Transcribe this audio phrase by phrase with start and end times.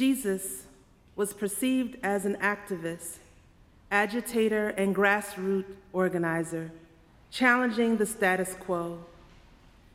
[0.00, 0.62] Jesus
[1.14, 3.18] was perceived as an activist,
[3.90, 6.72] agitator, and grassroots organizer,
[7.30, 9.00] challenging the status quo.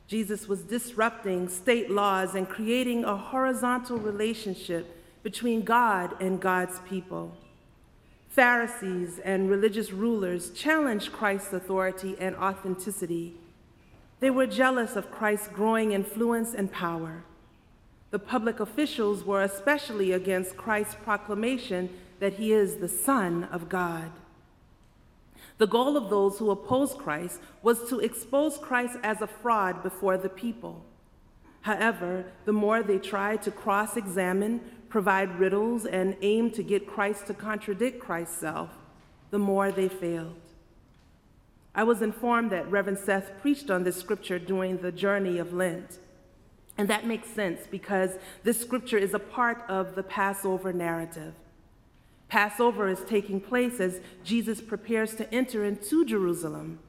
[0.08, 7.36] Jesus was disrupting state laws and creating a horizontal relationship between God and God's people.
[8.30, 13.34] Pharisees and religious rulers challenged Christ's authority and authenticity.
[14.20, 17.24] They were jealous of Christ's growing influence and power.
[18.16, 21.90] The public officials were especially against Christ's proclamation
[22.22, 24.10] that he is the Son of God.
[25.58, 30.18] The goal of those who opposed Christ was to expose Christ as a fraud before
[30.18, 30.86] the people.
[31.64, 37.28] However, the more they tried to cross examine, provide riddles, and aim to get Christ
[37.28, 38.70] to contradict Christ's self,
[39.30, 40.40] the more they failed.
[41.76, 46.00] I was informed that Reverend Seth preached on this scripture during the journey of Lent.
[46.78, 48.12] And that makes sense because
[48.44, 51.34] this scripture is a part of the Passover narrative.
[52.28, 56.80] Passover is taking place as Jesus prepares to enter into Jerusalem.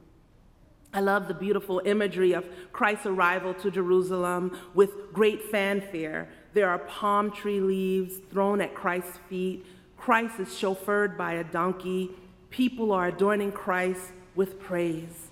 [0.93, 6.27] I love the beautiful imagery of Christ's arrival to Jerusalem with great fanfare.
[6.53, 9.65] There are palm tree leaves thrown at Christ's feet.
[9.97, 12.11] Christ is chauffeured by a donkey.
[12.49, 15.27] People are adorning Christ with praise.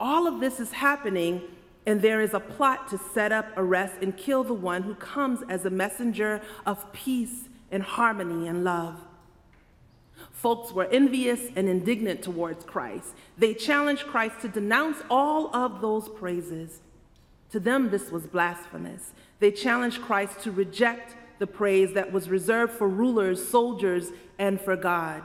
[0.00, 1.42] All of this is happening,
[1.88, 5.40] and there is a plot to set up, arrest, and kill the one who comes
[5.48, 9.00] as a messenger of peace and harmony and love.
[10.30, 13.14] Folks were envious and indignant towards Christ.
[13.38, 16.80] They challenged Christ to denounce all of those praises.
[17.52, 19.12] To them, this was blasphemous.
[19.38, 24.76] They challenged Christ to reject the praise that was reserved for rulers, soldiers, and for
[24.76, 25.22] God.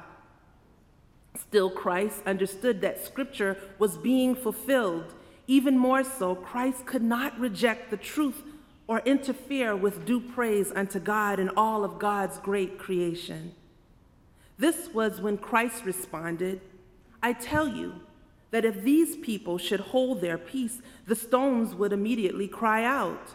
[1.37, 5.13] Still, Christ understood that scripture was being fulfilled.
[5.47, 8.43] Even more so, Christ could not reject the truth
[8.87, 13.53] or interfere with due praise unto God and all of God's great creation.
[14.57, 16.61] This was when Christ responded,
[17.21, 17.95] I tell you
[18.51, 23.31] that if these people should hold their peace, the stones would immediately cry out.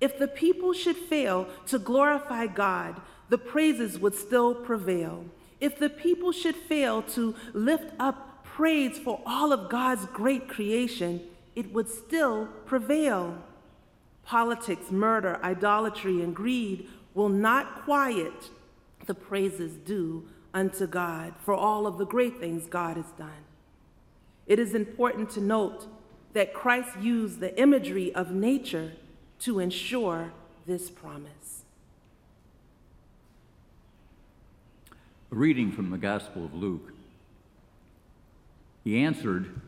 [0.00, 5.24] If the people should fail to glorify God, the praises would still prevail.
[5.60, 11.20] If the people should fail to lift up praise for all of God's great creation,
[11.56, 13.36] it would still prevail.
[14.24, 18.50] Politics, murder, idolatry, and greed will not quiet
[19.06, 23.44] the praises due unto God for all of the great things God has done.
[24.46, 25.88] It is important to note
[26.32, 28.92] that Christ used the imagery of nature
[29.40, 30.32] to ensure
[30.64, 31.64] this promise.
[35.32, 36.93] A reading from the Gospel of Luke.
[38.84, 39.60] He answered,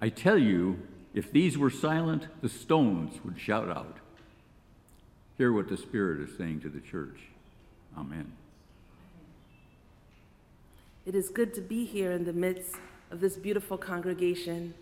[0.00, 0.78] I tell you,
[1.14, 3.96] if these were silent, the stones would shout out.
[5.38, 7.18] Hear what the Spirit is saying to the church.
[7.96, 8.32] Amen.
[11.06, 12.76] It is good to be here in the midst
[13.10, 14.74] of this beautiful congregation.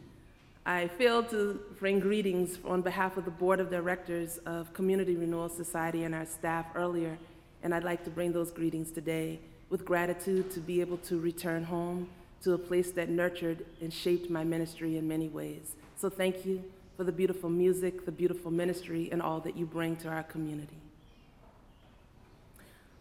[0.67, 5.49] I failed to bring greetings on behalf of the Board of Directors of Community Renewal
[5.49, 7.19] Society and our staff earlier,
[7.63, 9.39] and I'd like to bring those greetings today
[9.69, 12.09] with gratitude to be able to return home
[12.45, 15.75] to a place that nurtured and shaped my ministry in many ways.
[15.97, 16.63] So thank you
[16.97, 20.77] for the beautiful music, the beautiful ministry, and all that you bring to our community.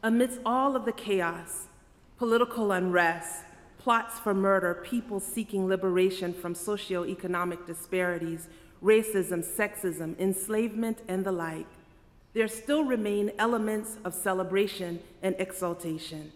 [0.01, 1.67] Amidst all of the chaos,
[2.17, 3.43] political unrest,
[3.77, 8.47] plots for murder, people seeking liberation from socioeconomic disparities,
[8.81, 11.67] racism, sexism, enslavement, and the like,
[12.33, 16.31] there still remain elements of celebration and exaltation.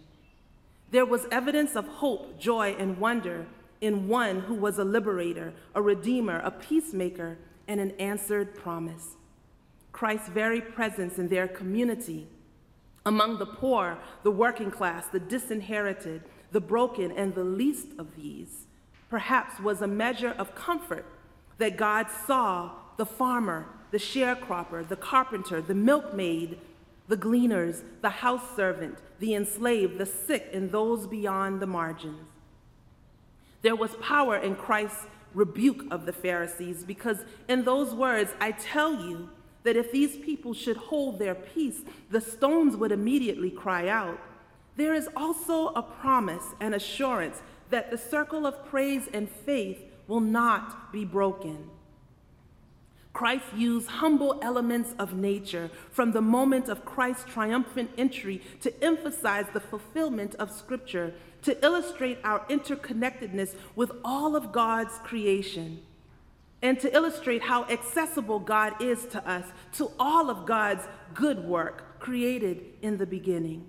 [0.90, 3.46] There was evidence of hope, joy, and wonder
[3.80, 9.16] in one who was a liberator, a redeemer, a peacemaker, and an answered promise.
[9.92, 12.28] Christ's very presence in their community
[13.04, 16.22] among the poor, the working class, the disinherited,
[16.52, 18.66] the broken, and the least of these,
[19.08, 21.06] perhaps was a measure of comfort
[21.58, 26.58] that God saw the farmer, the sharecropper, the carpenter, the milkmaid,
[27.08, 32.20] the gleaners, the house servant, the enslaved, the sick, and those beyond the margins.
[33.62, 37.18] There was power in Christ's rebuke of the Pharisees because,
[37.48, 39.30] in those words, I tell you,
[39.64, 44.18] that if these people should hold their peace, the stones would immediately cry out.
[44.76, 50.20] There is also a promise and assurance that the circle of praise and faith will
[50.20, 51.68] not be broken.
[53.12, 59.46] Christ used humble elements of nature from the moment of Christ's triumphant entry to emphasize
[59.52, 65.80] the fulfillment of Scripture, to illustrate our interconnectedness with all of God's creation
[66.62, 70.84] and to illustrate how accessible God is to us, to all of God's
[71.14, 73.66] good work, created in the beginning.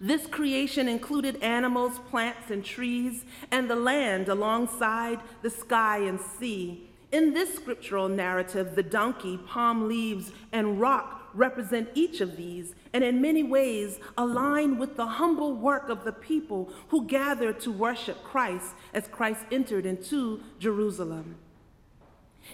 [0.00, 6.89] This creation included animals, plants, and trees, and the land alongside the sky and sea.
[7.12, 13.02] In this scriptural narrative, the donkey, palm leaves, and rock represent each of these, and
[13.02, 18.22] in many ways align with the humble work of the people who gathered to worship
[18.22, 21.36] Christ as Christ entered into Jerusalem.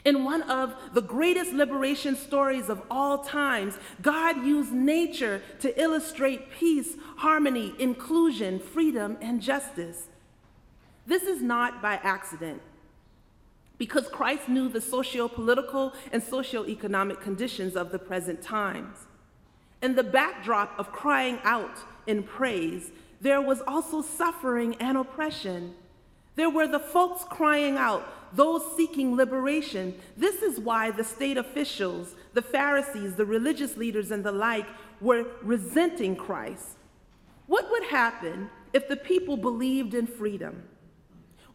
[0.05, 6.51] In one of the greatest liberation stories of all times, God used nature to illustrate
[6.51, 10.09] peace, harmony, inclusion, freedom, and justice.
[11.07, 12.61] This is not by accident,
[13.79, 19.07] because Christ knew the socio political and socio-economic conditions of the present times.
[19.83, 22.91] In the backdrop of crying out in praise,
[23.21, 25.75] there was also suffering and oppression.
[26.37, 29.95] There were the folks crying out, those seeking liberation.
[30.17, 34.67] This is why the state officials, the Pharisees, the religious leaders, and the like
[35.01, 36.77] were resenting Christ.
[37.47, 40.65] What would happen if the people believed in freedom?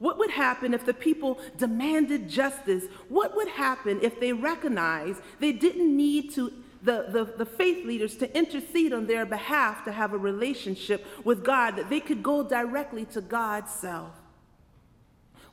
[0.01, 2.85] What would happen if the people demanded justice?
[3.07, 6.51] What would happen if they recognized they didn't need to
[6.81, 11.43] the, the, the, faith leaders to intercede on their behalf to have a relationship with
[11.43, 14.15] God, that they could go directly to God's self?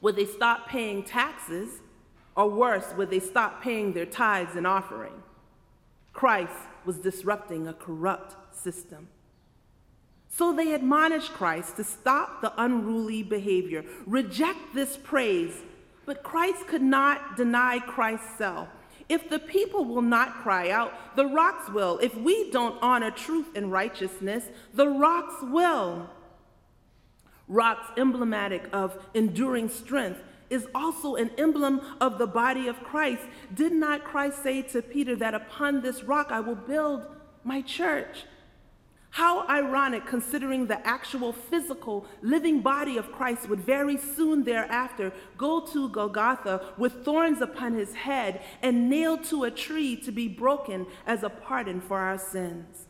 [0.00, 1.82] Would they stop paying taxes?
[2.34, 5.22] Or worse, would they stop paying their tithes and offering?
[6.14, 6.54] Christ
[6.86, 9.08] was disrupting a corrupt system.
[10.30, 15.54] So they admonished Christ to stop the unruly behavior, reject this praise.
[16.06, 18.68] But Christ could not deny Christ's self.
[19.08, 21.98] If the people will not cry out, the rocks will.
[21.98, 24.44] If we don't honor truth and righteousness,
[24.74, 26.10] the rocks will.
[27.46, 30.20] Rocks emblematic of enduring strength
[30.50, 33.22] is also an emblem of the body of Christ.
[33.54, 37.06] Did not Christ say to Peter that upon this rock I will build
[37.44, 38.24] my church?
[39.10, 45.60] How ironic, considering the actual physical living body of Christ would very soon thereafter go
[45.72, 50.86] to Golgotha with thorns upon his head and nailed to a tree to be broken
[51.06, 52.86] as a pardon for our sins.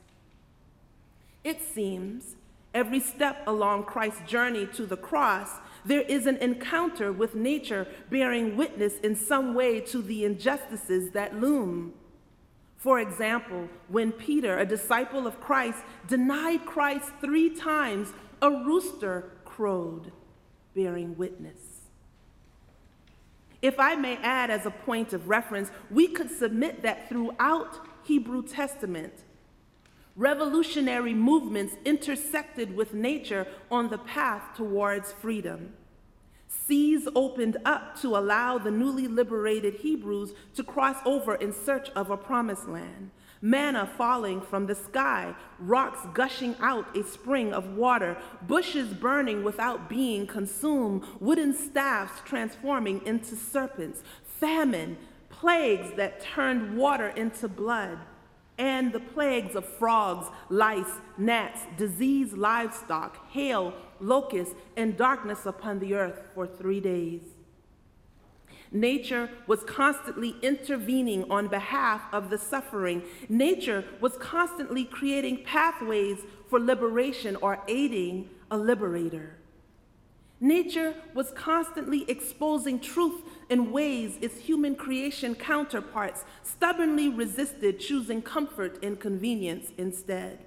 [1.44, 2.34] It seems
[2.74, 5.50] every step along Christ's journey to the cross,
[5.84, 11.40] there is an encounter with nature bearing witness in some way to the injustices that
[11.40, 11.94] loom.
[12.78, 20.12] For example, when Peter, a disciple of Christ, denied Christ three times, a rooster crowed,
[20.75, 21.58] bearing witness.
[23.60, 28.44] If I may add as a point of reference, we could submit that throughout Hebrew
[28.44, 29.25] Testament,
[30.14, 35.75] revolutionary movements intersected with nature on the path towards freedom.
[36.48, 42.10] Seas opened up to allow the newly liberated Hebrews to cross over in search of
[42.10, 43.10] a promised land.
[43.40, 48.16] Manna falling from the sky, rocks gushing out a spring of water,
[48.46, 54.96] bushes burning without being consumed, wooden staffs transforming into serpents, famine,
[55.28, 57.98] plagues that turned water into blood
[58.58, 65.94] and the plagues of frogs, lice, gnats, diseased livestock, hail, locusts, and darkness upon the
[65.94, 67.23] earth for three days.
[68.70, 73.02] Nature was constantly intervening on behalf of the suffering.
[73.28, 76.18] Nature was constantly creating pathways
[76.49, 79.37] for liberation or aiding a liberator.
[80.40, 88.78] Nature was constantly exposing truth in ways its human creation counterparts stubbornly resisted, choosing comfort
[88.82, 90.38] and convenience instead.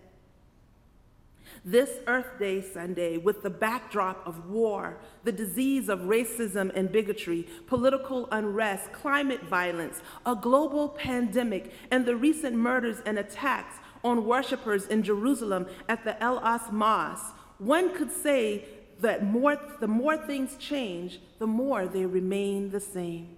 [1.64, 7.48] This Earth Day Sunday, with the backdrop of war, the disease of racism and bigotry,
[7.68, 14.88] political unrest, climate violence, a global pandemic, and the recent murders and attacks on worshippers
[14.88, 18.66] in Jerusalem at the Al-Aqsa Mosque, one could say
[19.00, 23.38] that more, the more things change, the more they remain the same.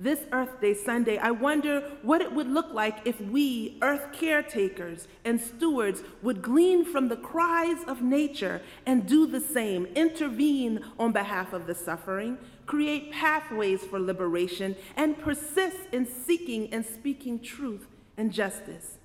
[0.00, 5.08] This Earth Day Sunday, I wonder what it would look like if we, Earth caretakers
[5.24, 11.10] and stewards, would glean from the cries of nature and do the same, intervene on
[11.10, 17.88] behalf of the suffering, create pathways for liberation, and persist in seeking and speaking truth
[18.16, 18.97] and justice.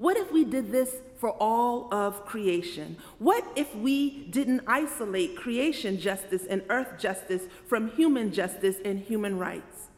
[0.00, 2.96] What if we did this for all of creation?
[3.18, 9.38] What if we didn't isolate creation justice and earth justice from human justice and human
[9.38, 9.88] rights,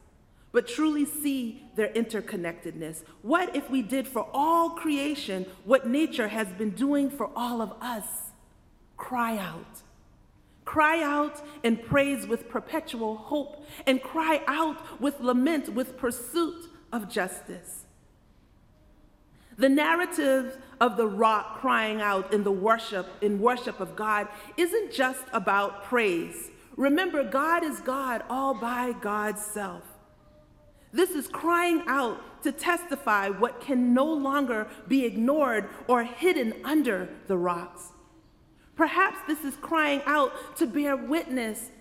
[0.51, 3.03] but truly see their interconnectedness?
[3.21, 7.71] What if we did for all creation what nature has been doing for all of
[7.79, 8.33] us?
[8.97, 9.83] Cry out.
[10.65, 17.09] Cry out and praise with perpetual hope, and cry out with lament with pursuit of
[17.09, 17.82] justice.
[19.57, 24.91] The narrative of the rock crying out in the worship in worship of God isn't
[24.91, 26.49] just about praise.
[26.75, 29.83] Remember, God is God all by God's self.
[30.91, 37.09] This is crying out to testify what can no longer be ignored or hidden under
[37.27, 37.93] the rocks.
[38.75, 41.71] Perhaps this is crying out to bear witness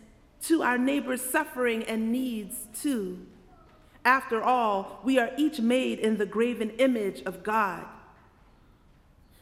[0.43, 3.27] to our neighbor's suffering and needs too.
[4.05, 7.87] After all, we are each made in the graven image of God.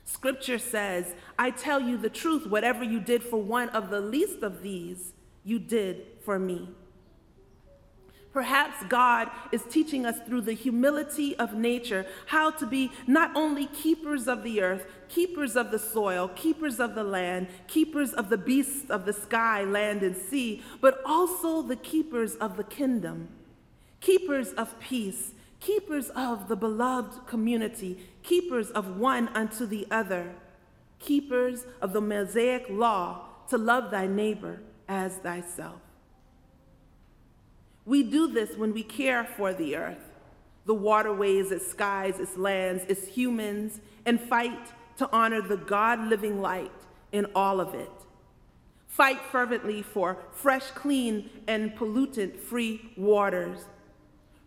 [0.05, 4.43] Scripture says, I tell you the truth, whatever you did for one of the least
[4.43, 5.12] of these,
[5.45, 6.69] you did for me.
[8.33, 13.67] Perhaps God is teaching us through the humility of nature how to be not only
[13.67, 18.38] keepers of the earth, keepers of the soil, keepers of the land, keepers of the
[18.38, 23.29] beasts of the sky, land, and sea, but also the keepers of the kingdom,
[24.00, 30.35] keepers of peace, keepers of the beloved community, keepers of one unto the other,
[30.99, 35.80] keepers of the Mosaic law to love thy neighbor as thyself.
[37.85, 40.12] We do this when we care for the earth,
[40.66, 46.40] the waterways, its skies, its lands, its humans, and fight to honor the God living
[46.40, 46.71] light
[47.12, 47.90] in all of it.
[48.87, 53.64] Fight fervently for fresh, clean, and pollutant free waters.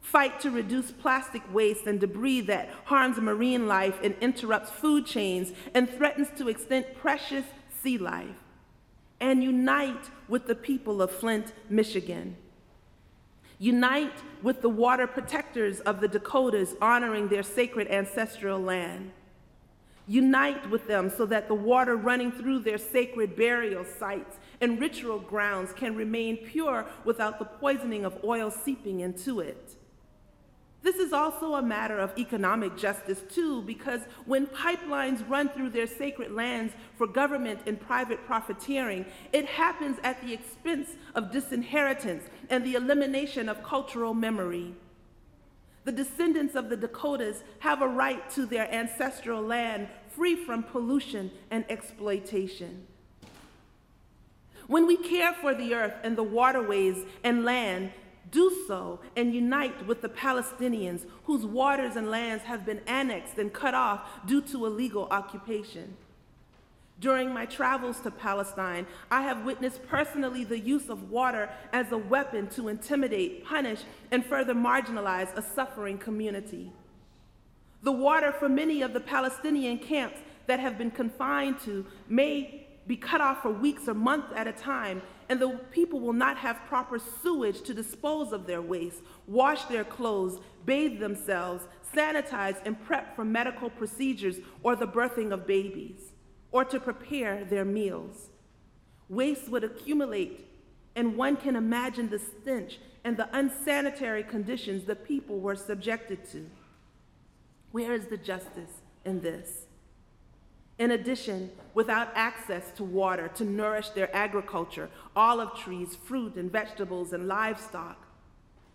[0.03, 5.53] Fight to reduce plastic waste and debris that harms marine life and interrupts food chains
[5.73, 7.45] and threatens to extend precious
[7.81, 8.35] sea life.
[9.19, 12.35] And unite with the people of Flint, Michigan
[13.59, 19.11] Unite with the water protectors of the Dakotas honoring their sacred ancestral land.
[20.05, 25.17] Unite with them so that the water running through their sacred burial sites and ritual
[25.17, 29.77] grounds can remain pure without the poisoning of oil seeping into it.
[30.83, 35.87] This is also a matter of economic justice, too, because when pipelines run through their
[35.87, 42.65] sacred lands for government and private profiteering, it happens at the expense of disinheritance and
[42.65, 44.75] the elimination of cultural memory.
[45.85, 51.31] The descendants of the Dakotas have a right to their ancestral land free from pollution
[51.49, 52.87] and exploitation.
[54.67, 57.91] When we care for the earth and the waterways and land,
[58.33, 63.53] do so and unite with the Palestinians whose waters and lands have been annexed and
[63.53, 65.95] cut off due to illegal occupation.
[66.99, 71.97] During my travels to Palestine, I have witnessed personally the use of water as a
[71.97, 76.71] weapon to intimidate, punish, and further marginalize a suffering community.
[77.83, 82.97] The water for many of the Palestinian camps that have been confined to may be
[82.97, 86.59] cut off for weeks or months at a time, and the people will not have
[86.67, 91.63] proper sewage to dispose of their waste, wash their clothes, bathe themselves,
[91.95, 96.11] sanitize, and prep for medical procedures or the birthing of babies,
[96.51, 98.29] or to prepare their meals.
[99.07, 100.45] Waste would accumulate,
[100.95, 106.49] and one can imagine the stench and the unsanitary conditions the people were subjected to.
[107.71, 109.65] Where is the justice in this?
[110.79, 117.13] In addition, without access to water to nourish their agriculture, olive trees, fruit and vegetables,
[117.13, 118.07] and livestock,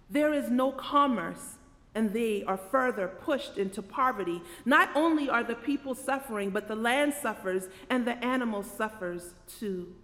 [0.09, 1.57] there is no commerce,
[1.95, 4.41] and they are further pushed into poverty.
[4.65, 9.95] Not only are the people suffering, but the land suffers and the animal suffers too.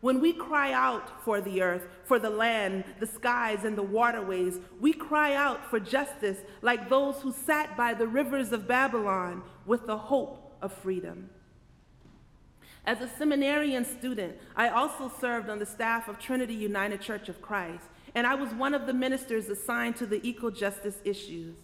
[0.00, 4.58] When we cry out for the earth, for the land, the skies, and the waterways,
[4.80, 9.86] we cry out for justice like those who sat by the rivers of Babylon with
[9.86, 11.28] the hope of freedom.
[12.84, 17.40] As a seminarian student, I also served on the staff of Trinity United Church of
[17.40, 21.56] Christ, and I was one of the ministers assigned to the equal justice issues.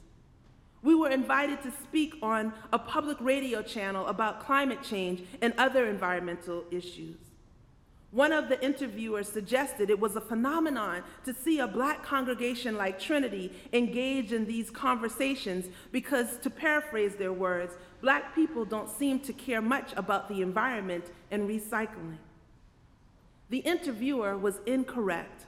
[0.82, 5.86] We were invited to speak on a public radio channel about climate change and other
[5.86, 7.16] environmental issues.
[8.10, 12.98] One of the interviewers suggested it was a phenomenon to see a black congregation like
[12.98, 19.32] Trinity engage in these conversations because, to paraphrase their words, black people don't seem to
[19.34, 22.16] care much about the environment and recycling.
[23.50, 25.44] The interviewer was incorrect.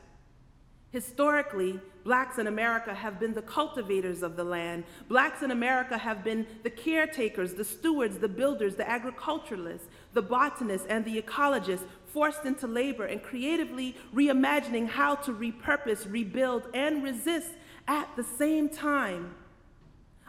[0.91, 4.83] Historically, blacks in America have been the cultivators of the land.
[5.09, 10.89] Blacks in America have been the caretakers, the stewards, the builders, the agriculturalists, the botanists,
[10.89, 17.51] and the ecologists forced into labor and creatively reimagining how to repurpose, rebuild, and resist
[17.87, 19.35] at the same time.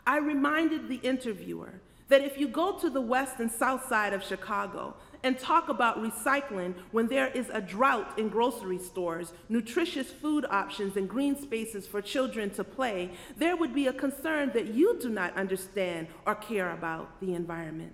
[0.05, 1.73] I reminded the interviewer
[2.09, 6.03] that if you go to the west and south side of Chicago and talk about
[6.03, 11.87] recycling when there is a drought in grocery stores, nutritious food options, and green spaces
[11.87, 16.35] for children to play, there would be a concern that you do not understand or
[16.35, 17.93] care about the environment.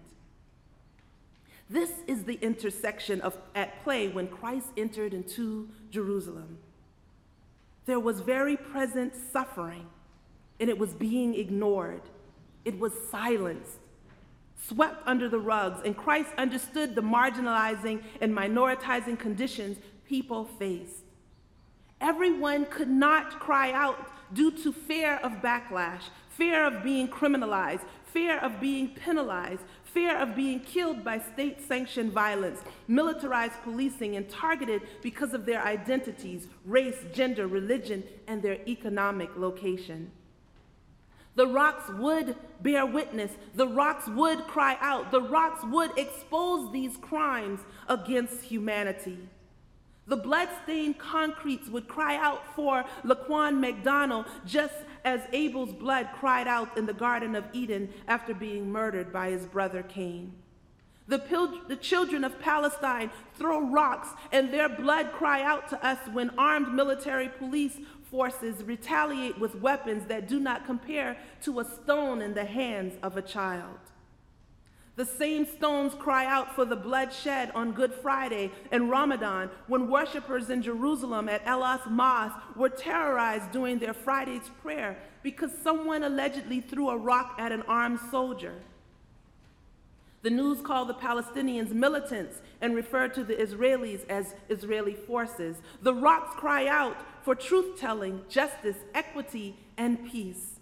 [1.70, 6.60] This is the intersection of, at play when Christ entered into Jerusalem.
[7.86, 9.88] There was very present suffering,
[10.60, 12.02] and it was being ignored.
[12.64, 13.80] It was silenced,
[14.62, 21.04] swept under the rugs, and Christ understood the marginalizing and minoritizing conditions people faced.
[22.00, 28.38] Everyone could not cry out due to fear of backlash, fear of being criminalized, fear
[28.40, 29.64] of being penalized,
[29.94, 35.64] fear of being killed by state sanctioned violence, militarized policing, and targeted because of their
[35.64, 40.12] identities, race, gender, religion, and their economic location.
[41.36, 43.32] The rocks would bear witness.
[43.54, 45.12] The rocks would cry out.
[45.12, 49.20] The rocks would expose these crimes against humanity.
[50.08, 54.74] The blood-stained concretes would cry out for Laquan McDonald just
[55.08, 59.46] as Abel's blood cried out in the Garden of Eden after being murdered by his
[59.46, 60.34] brother Cain.
[61.08, 65.98] The, pil- the children of Palestine throw rocks and their blood cry out to us
[66.12, 67.78] when armed military police
[68.12, 73.16] forces retaliate with weapons that do not compare to a stone in the hands of
[73.16, 73.80] a child.
[74.98, 80.50] The same stones cry out for the bloodshed on Good Friday and Ramadan when worshippers
[80.50, 86.90] in Jerusalem at Al-Aqsa Mosque were terrorized during their Friday's prayer because someone allegedly threw
[86.90, 88.56] a rock at an armed soldier.
[90.24, 95.58] The news called the Palestinians militants and referred to the Israelis as Israeli forces.
[95.84, 100.57] The rocks cry out for truth telling, justice, equity, and peace.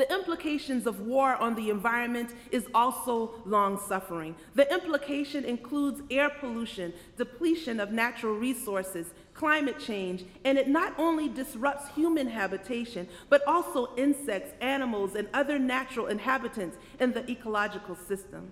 [0.00, 4.34] The implications of war on the environment is also long suffering.
[4.54, 11.28] The implication includes air pollution, depletion of natural resources, climate change, and it not only
[11.28, 18.48] disrupts human habitation, but also insects, animals, and other natural inhabitants in the ecological system.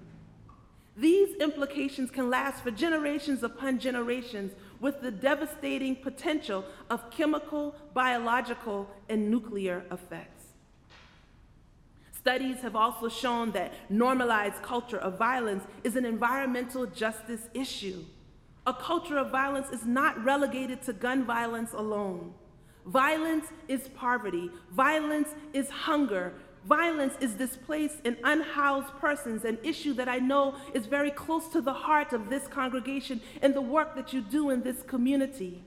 [0.99, 8.91] These implications can last for generations upon generations with the devastating potential of chemical, biological,
[9.09, 10.48] and nuclear effects.
[12.19, 18.05] Studies have also shown that normalized culture of violence is an environmental justice issue.
[18.67, 22.35] A culture of violence is not relegated to gun violence alone.
[22.87, 24.51] Violence is poverty.
[24.73, 26.35] Violence is hunger.
[26.65, 31.61] Violence is displaced and unhoused persons, an issue that I know is very close to
[31.61, 35.65] the heart of this congregation and the work that you do in this community.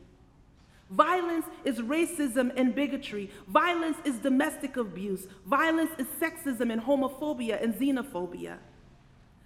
[0.91, 3.31] Violence is racism and bigotry.
[3.47, 5.25] Violence is domestic abuse.
[5.45, 8.57] Violence is sexism and homophobia and xenophobia.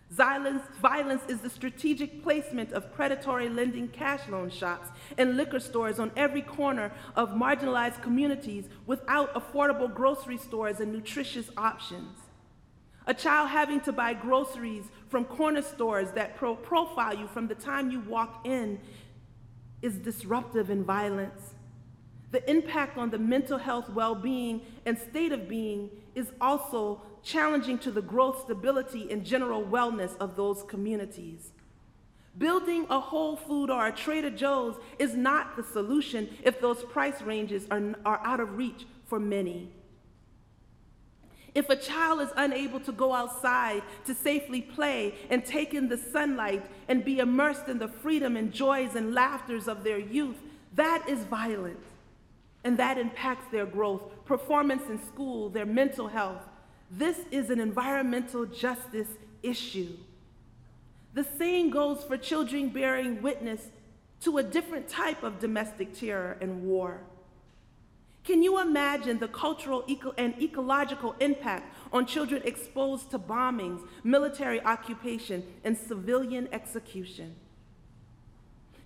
[0.10, 6.00] Violence, violence is the strategic placement of predatory lending cash loan shops and liquor stores
[6.00, 12.18] on every corner of marginalized communities without affordable grocery stores and nutritious options.
[13.08, 17.56] A child having to buy groceries from corner stores that pro- profile you from the
[17.56, 18.80] time you walk in
[19.82, 21.54] is disruptive and violence.
[22.32, 27.78] The impact on the mental health, well being, and state of being is also challenging
[27.80, 31.52] to the growth, stability, and general wellness of those communities.
[32.38, 37.22] Building a Whole Food or a Trader Joe's is not the solution if those price
[37.22, 39.70] ranges are, are out of reach for many.
[41.56, 45.98] If a child is unable to go outside to safely play and take in the
[45.98, 50.36] sunlight and be immersed in the freedom and joys and laughters of their youth,
[50.76, 51.80] that is violent.
[52.65, 56.41] And that impacts their growth, performance in school, their mental health.
[56.91, 59.08] This is an environmental justice
[59.41, 59.96] issue.
[61.13, 63.62] The same goes for children bearing witness
[64.22, 67.00] to a different type of domestic terror and war.
[68.26, 74.60] Can you imagine the cultural eco- and ecological impact on children exposed to bombings, military
[74.62, 77.36] occupation, and civilian execution?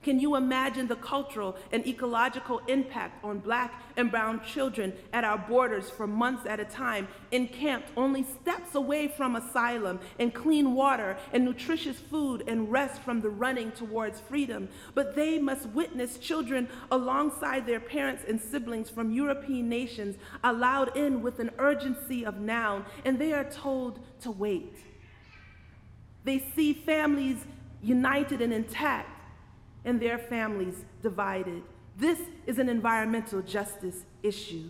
[0.02, 5.38] Can you imagine the cultural and ecological impact on black and brown children at our
[5.38, 11.18] borders for months at a time, encamped only steps away from asylum and clean water
[11.34, 14.70] and nutritious food and rest from the running towards freedom?
[14.94, 21.22] But they must witness children alongside their parents and siblings from European nations allowed in
[21.22, 24.78] with an urgency of noun, and they are told to wait.
[26.24, 27.46] They see families
[27.82, 29.19] united and intact
[29.86, 31.64] and their families divided.
[31.98, 34.70] This is an environmental justice issue.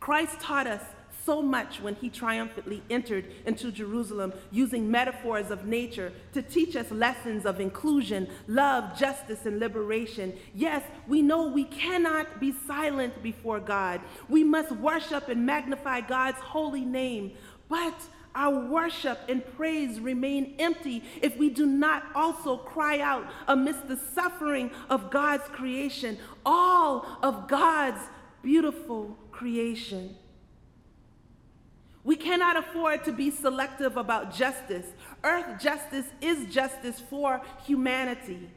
[0.00, 0.82] Christ taught us
[1.24, 6.90] so much when he triumphantly entered into Jerusalem using metaphors of nature to teach us
[6.90, 10.32] lessons of inclusion, love, justice, and liberation.
[10.54, 14.00] Yes, we know we cannot be silent before God.
[14.28, 17.32] We must worship and magnify God's holy name.
[17.68, 17.94] But
[18.34, 23.96] our worship and praise remain empty if we do not also cry out amidst the
[23.96, 28.00] suffering of God's creation, all of God's
[28.42, 30.16] beautiful creation.
[32.02, 34.86] We cannot afford to be selective about justice.
[35.22, 38.48] Earth justice is justice for humanity.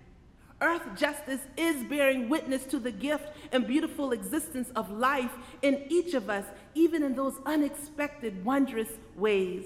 [0.64, 6.14] Earth justice is bearing witness to the gift and beautiful existence of life in each
[6.14, 9.66] of us, even in those unexpected, wondrous ways.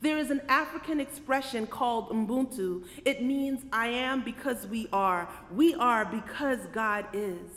[0.00, 2.86] There is an African expression called Ubuntu.
[3.04, 5.28] It means I am because we are.
[5.52, 7.50] We are because God is.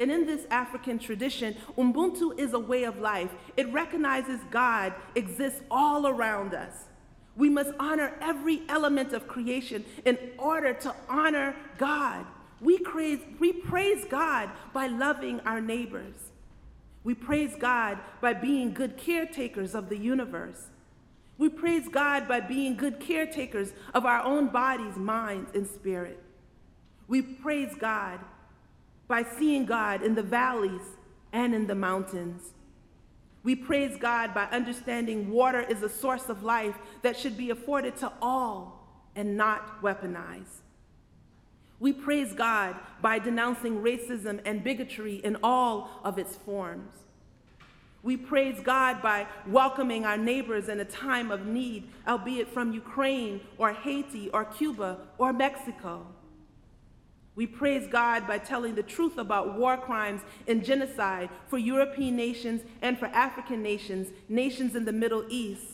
[0.00, 3.30] And in this African tradition, Ubuntu is a way of life.
[3.56, 6.86] It recognizes God exists all around us.
[7.36, 12.24] We must honor every element of creation in order to honor God.
[12.60, 16.14] We praise, we praise God by loving our neighbors.
[17.04, 20.68] We praise God by being good caretakers of the universe.
[21.38, 26.22] We praise God by being good caretakers of our own bodies, minds, and spirit.
[27.06, 28.20] We praise God
[29.06, 30.96] by seeing God in the valleys
[31.32, 32.54] and in the mountains.
[33.46, 37.94] We praise God by understanding water is a source of life that should be afforded
[37.98, 40.62] to all and not weaponized.
[41.78, 46.90] We praise God by denouncing racism and bigotry in all of its forms.
[48.02, 53.42] We praise God by welcoming our neighbors in a time of need, albeit from Ukraine
[53.58, 56.04] or Haiti or Cuba or Mexico.
[57.36, 62.62] We praise God by telling the truth about war crimes and genocide for European nations
[62.80, 65.64] and for African nations, nations in the Middle East,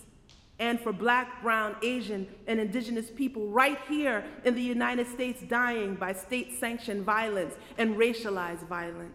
[0.59, 5.95] and for black, brown, Asian, and indigenous people right here in the United States dying
[5.95, 9.15] by state sanctioned violence and racialized violence.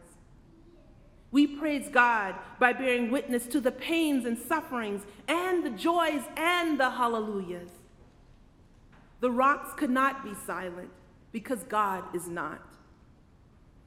[1.32, 6.80] We praise God by bearing witness to the pains and sufferings and the joys and
[6.80, 7.72] the hallelujahs.
[9.20, 10.92] The rocks could not be silent
[11.40, 12.60] because God is not.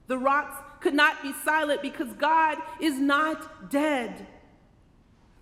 [0.07, 4.25] The rocks could not be silent because God is not dead.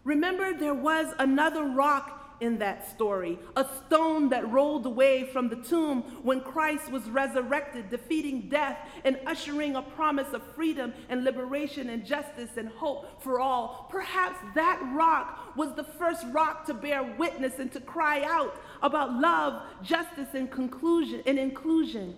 [0.04, 5.56] Remember, there was another rock in that story, a stone that rolled away from the
[5.56, 11.89] tomb when Christ was resurrected, defeating death and ushering a promise of freedom and liberation
[11.89, 13.88] and justice and hope for all.
[13.89, 19.13] Perhaps that rock was the first rock to bear witness and to cry out about
[19.13, 22.15] love, justice, and conclusion and inclusion.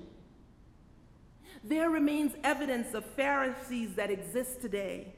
[1.64, 5.14] There remains evidence of Pharisees that exist today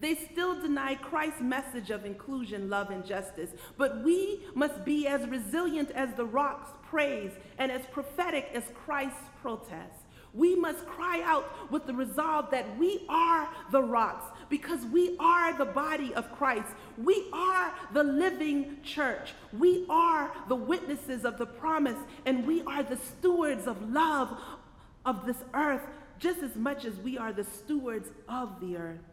[0.00, 3.50] they still deny Christ's message of inclusion, love, and justice.
[3.76, 9.28] But we must be as resilient as the rocks praise and as prophetic as Christ's
[9.42, 10.00] protest.
[10.32, 15.52] We must cry out with the resolve that we are the rocks because we are
[15.52, 16.68] the body of Christ.
[16.96, 19.34] We are the living church.
[19.52, 24.38] We are the witnesses of the promise, and we are the stewards of love
[25.04, 25.82] of this earth
[26.20, 29.09] just as much as we are the stewards of the earth.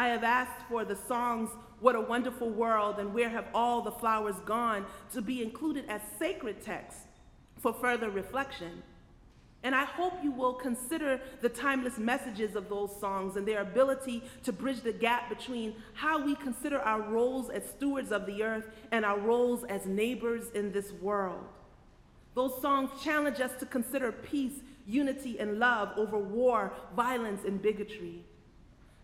[0.00, 3.90] I have asked for the songs What a Wonderful World and Where Have All the
[3.90, 7.02] Flowers Gone to be included as sacred texts
[7.58, 8.82] for further reflection.
[9.62, 14.22] And I hope you will consider the timeless messages of those songs and their ability
[14.44, 18.70] to bridge the gap between how we consider our roles as stewards of the earth
[18.92, 21.44] and our roles as neighbors in this world.
[22.34, 28.24] Those songs challenge us to consider peace, unity, and love over war, violence, and bigotry.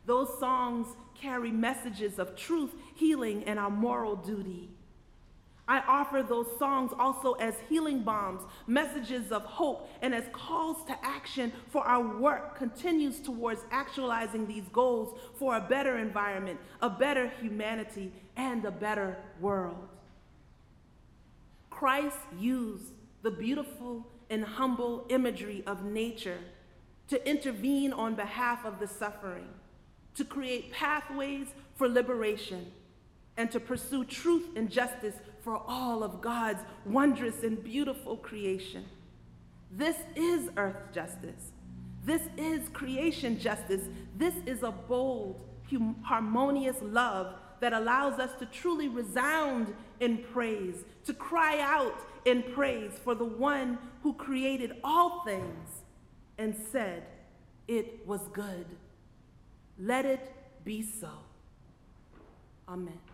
[0.07, 4.71] Those songs carry messages of truth, healing, and our moral duty.
[5.69, 10.97] I offer those songs also as healing balms, messages of hope, and as calls to
[11.05, 17.33] action for our work continues towards actualizing these goals for a better environment, a better
[17.41, 19.89] humanity, and a better world.
[21.69, 22.93] Christ used
[23.23, 26.39] the beautiful and humble imagery of nature
[27.09, 29.49] to intervene on behalf of the suffering
[30.17, 32.73] to create pathways for liberation,
[33.37, 38.85] and to pursue truth and justice for all of God's wondrous and beautiful creation.
[39.71, 41.53] This is earth justice.
[42.05, 43.83] This is creation justice.
[44.17, 45.41] This is a bold,
[46.03, 52.93] harmonious love that allows us to truly resound in praise, to cry out in praise
[53.03, 55.83] for the one who created all things
[56.39, 57.03] and said,
[57.67, 58.67] It was good.
[59.79, 60.33] Let it
[60.65, 61.11] be so.
[62.69, 63.06] Amen.